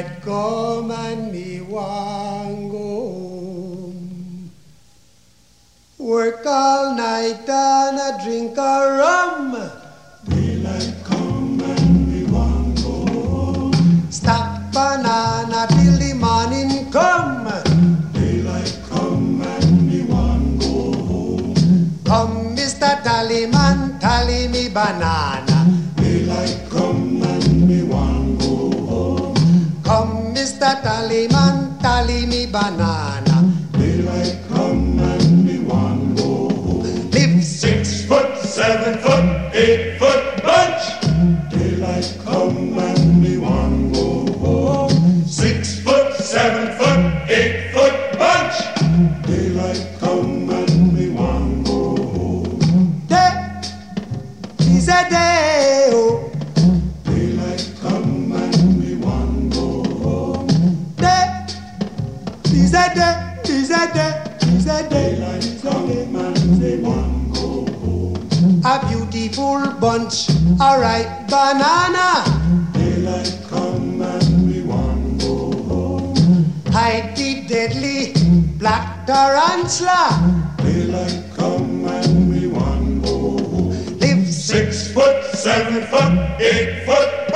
[0.00, 2.78] Daylight come and me want go
[3.58, 4.50] home.
[5.98, 9.60] Work all night and a drink a rum.
[10.24, 14.10] Daylight come and me want go home.
[14.10, 17.44] Stack banana till the morning come.
[18.14, 22.00] Daylight come and me want go home.
[22.06, 23.02] Come, Mr.
[23.02, 25.49] Tallyman, tally me banana.
[30.82, 31.28] Come, Mr.
[31.28, 33.52] Tallyman, tally me banana.
[33.72, 37.10] Daylight come and me want go home.
[37.10, 40.82] Live six foot, seven foot, eight foot bunch.
[41.02, 41.58] Mm-hmm.
[41.58, 42.49] Daylight come
[62.90, 64.20] a day,
[64.66, 65.20] a day,
[69.10, 70.28] beautiful bunch,
[70.60, 72.24] a ripe banana.
[72.72, 76.52] Daylight come and we want go home.
[76.68, 78.12] Hide the deadly
[78.58, 80.54] black tarantula.
[80.58, 83.98] Daylight come and we want go home.
[83.98, 87.29] Live six foot, seven foot, eight foot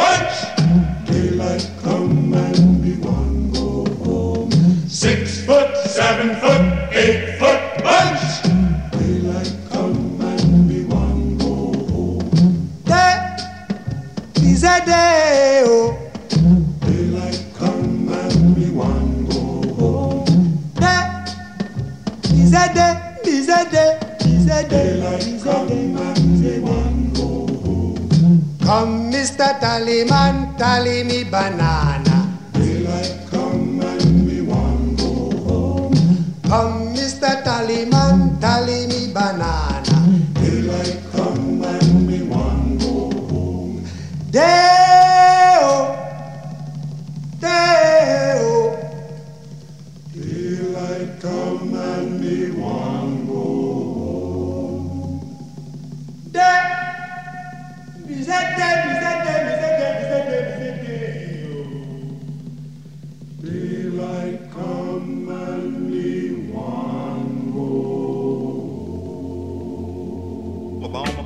[29.65, 29.81] Mr.
[29.81, 31.94] Tallyman, tally me banana.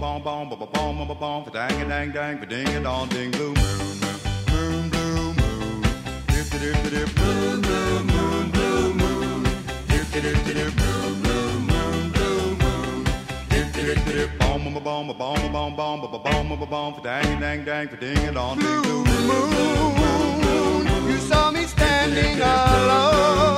[0.01, 2.69] Ba-bom, ba-bom, bom, ba-ba-bom, ba-ba-bom, fa-dang, dang, dang, ding,
[17.65, 23.58] dang, fa-ding, a dong, ding, blue moon, You saw me standing alone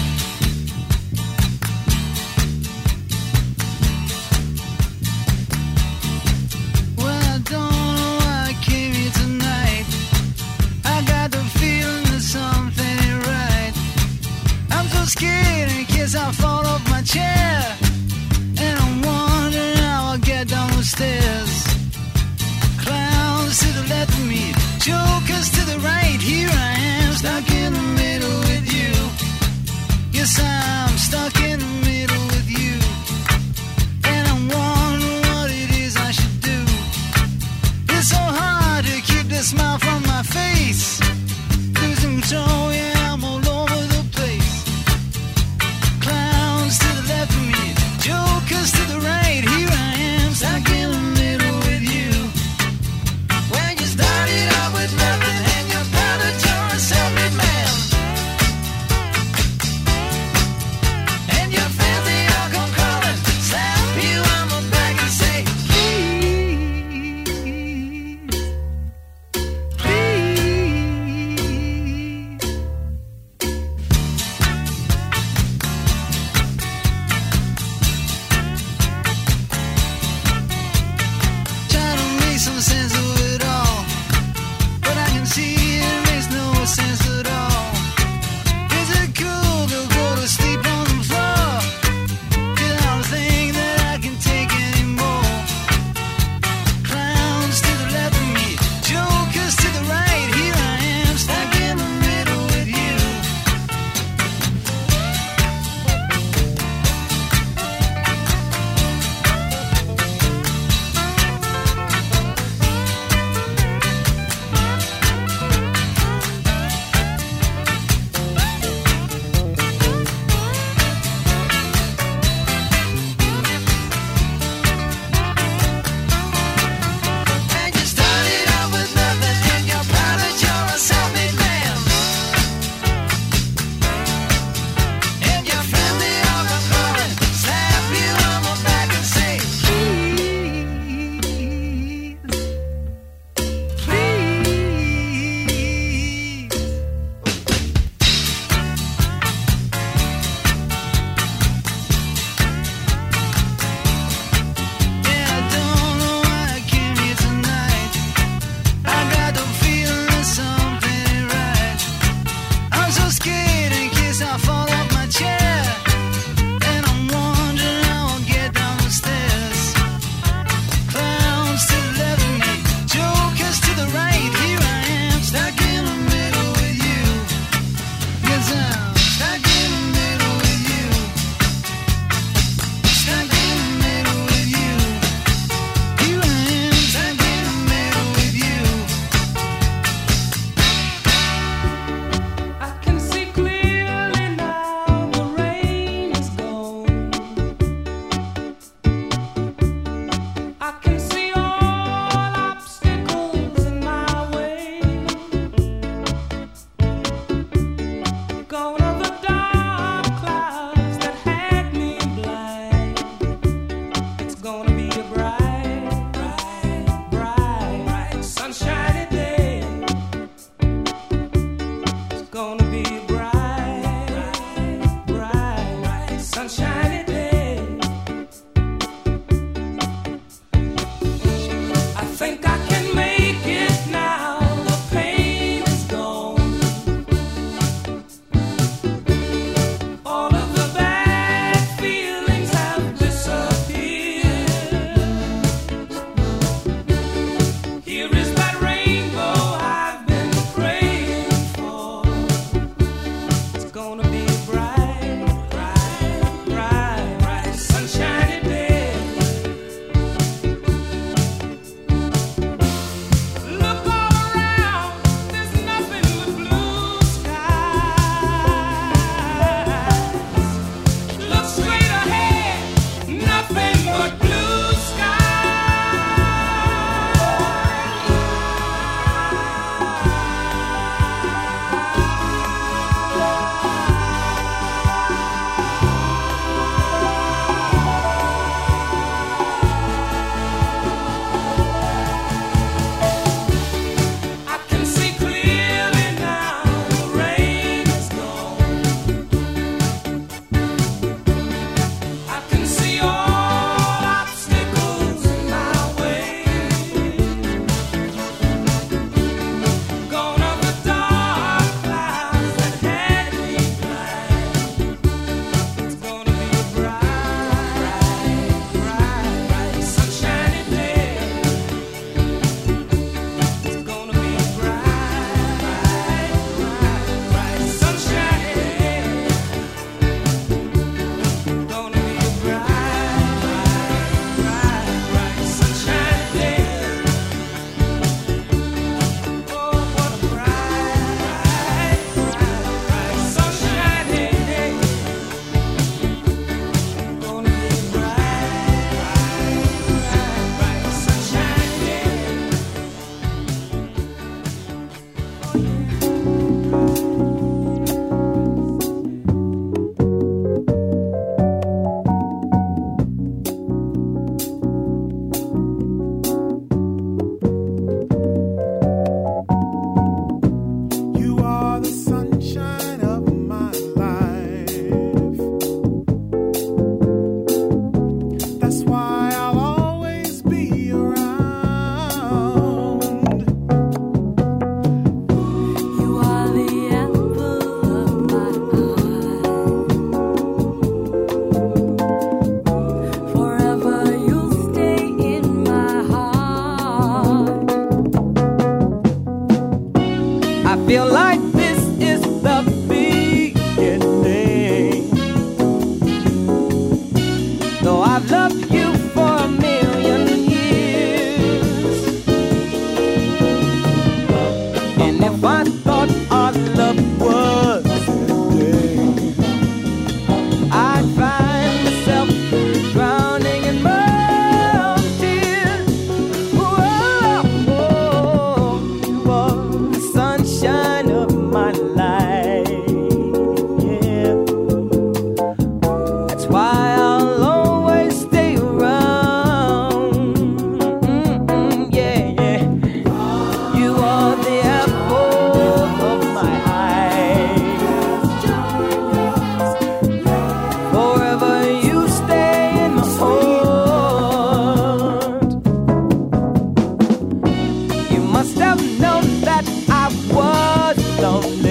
[461.41, 461.70] love.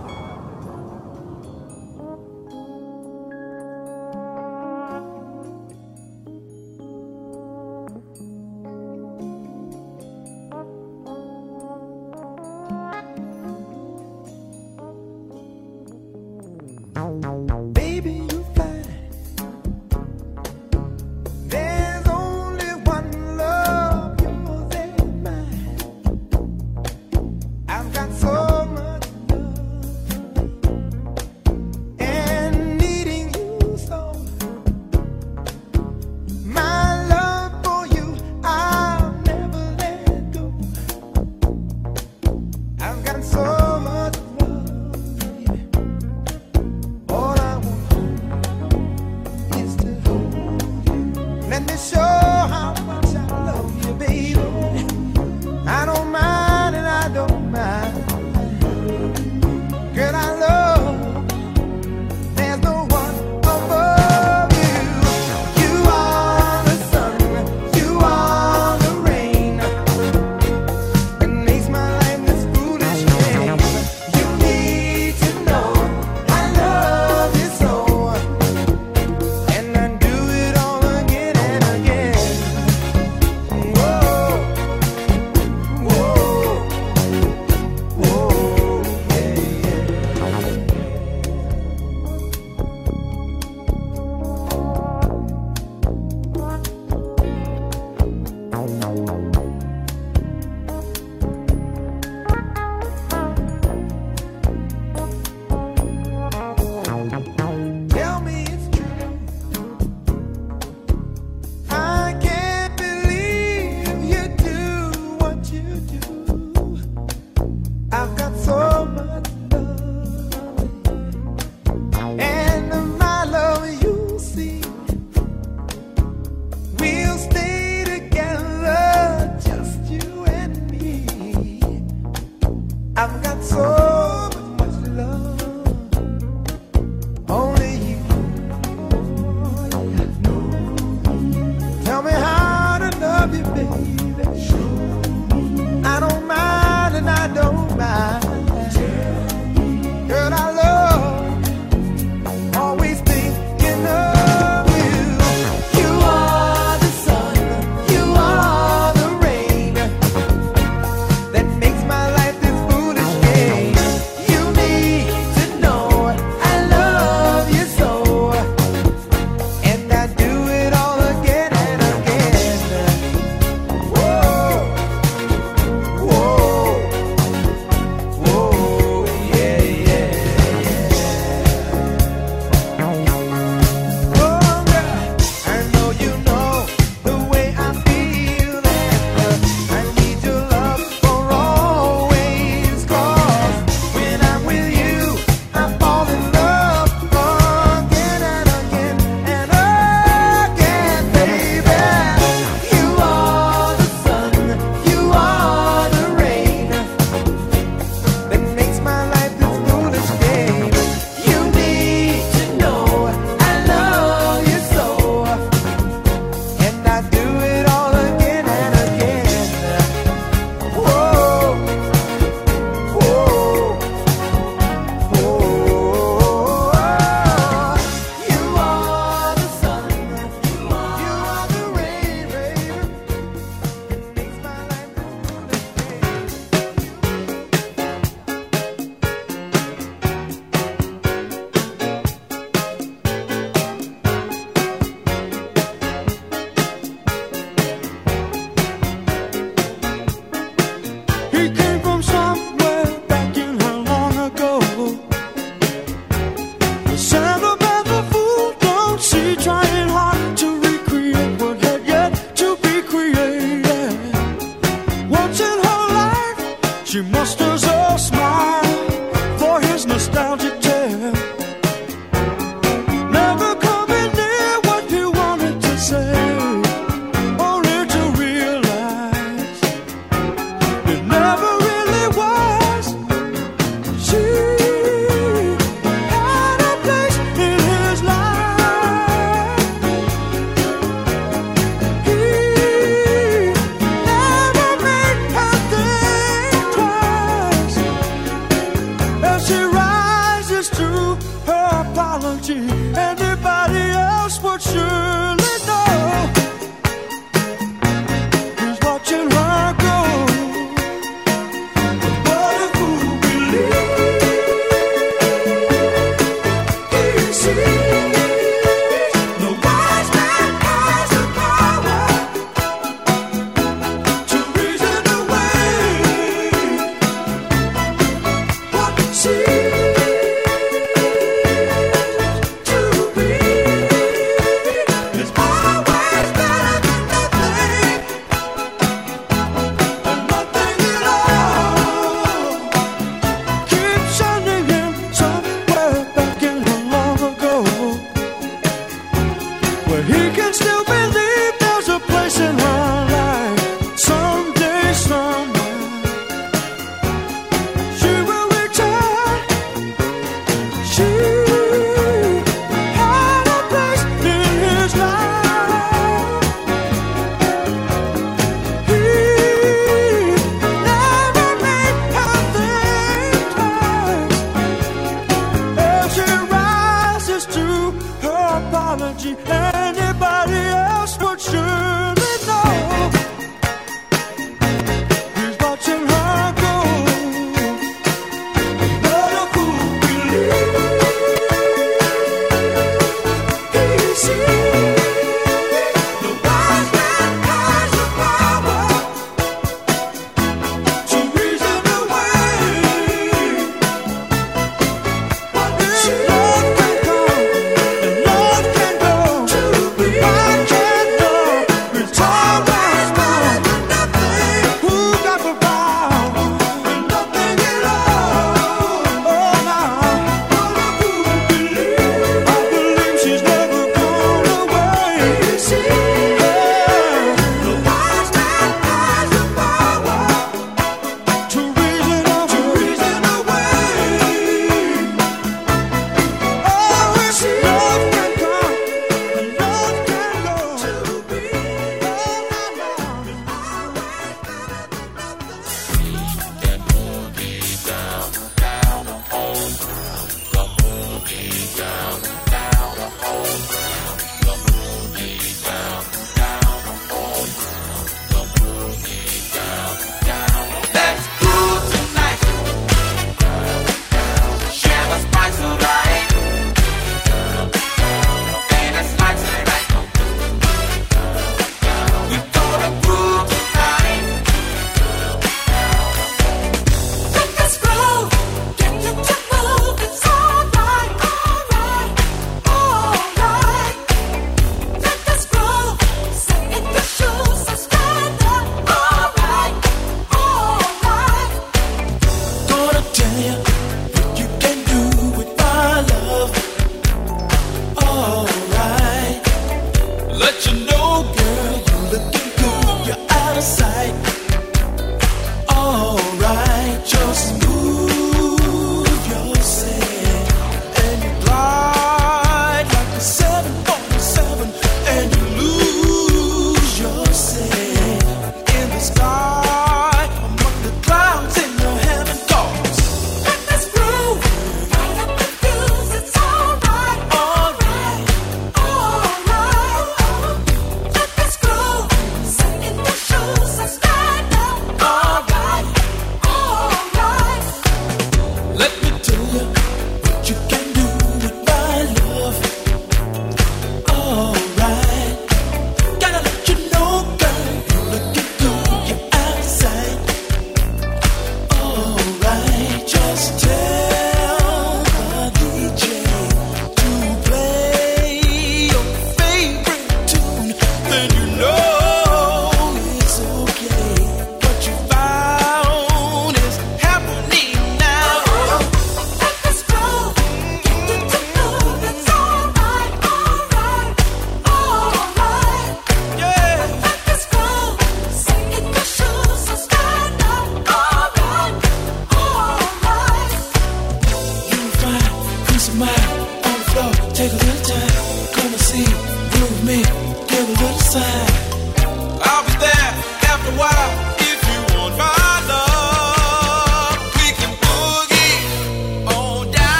[133.01, 133.70] I've got so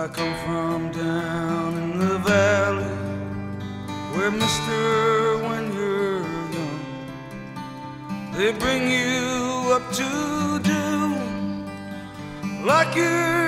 [0.00, 2.98] I come from down in the valley
[4.14, 6.22] Where mister when you're
[6.56, 6.80] young
[8.36, 10.84] They bring you up to do
[12.64, 13.47] Like you're